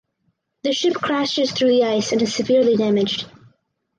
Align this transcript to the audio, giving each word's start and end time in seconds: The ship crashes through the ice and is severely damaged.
The 0.63 0.73
ship 0.73 0.95
crashes 0.95 1.51
through 1.51 1.75
the 1.77 1.83
ice 1.83 2.11
and 2.11 2.19
is 2.23 2.33
severely 2.33 2.75
damaged. 2.75 3.27